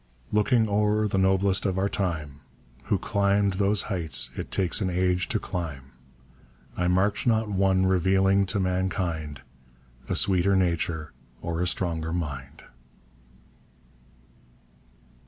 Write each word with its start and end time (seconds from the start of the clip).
Looking 0.31 0.67
o'er 0.67 1.07
the 1.07 1.19
noblest 1.19 1.63
of 1.63 1.77
our 1.77 1.87
time, 1.87 2.41
Who 2.85 2.97
climbed 2.97 3.53
those 3.61 3.83
heights 3.83 4.31
it 4.35 4.49
takes 4.49 4.81
an 4.81 4.89
age 4.89 5.29
to 5.29 5.37
climb, 5.37 5.91
I 6.75 6.87
marked 6.87 7.27
not 7.27 7.49
one 7.49 7.85
revealing 7.85 8.47
to 8.47 8.59
mankind 8.59 9.43
A 10.09 10.15
sweeter 10.15 10.55
nature 10.55 11.13
or 11.39 11.61
a 11.61 11.67
stronger 11.67 12.11
mind. 12.11 12.63